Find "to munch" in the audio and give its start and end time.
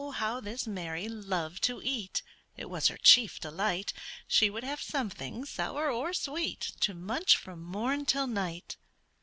6.79-7.37